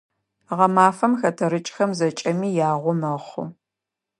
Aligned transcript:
Гъэмафэм 0.57 1.13
хэтэрыкӀхэм 1.19 1.91
зэкӀэми 1.97 2.49
ягъо 2.69 2.93
мэхъу. 2.99 3.45